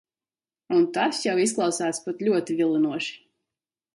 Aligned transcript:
Un 0.77 0.87
tas 0.95 1.19
jau 1.25 1.35
izklausās 1.43 2.01
pat 2.07 2.25
ļoti 2.29 2.57
vilinoši. 2.63 3.15